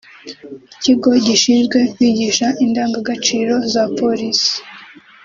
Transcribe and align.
ikigo 0.75 1.09
gishinzwe 1.25 1.77
kwigisha 1.93 2.47
indangagaciro 2.63 3.53
za 3.73 3.83
Polisi 3.99 4.53